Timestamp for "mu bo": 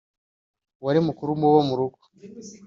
1.41-1.59